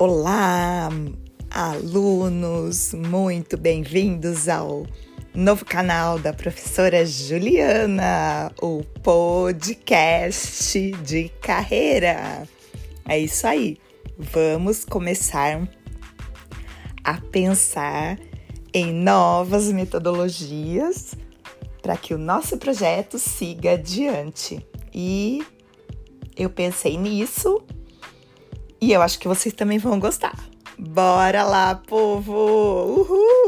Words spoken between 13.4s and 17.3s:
aí, vamos começar a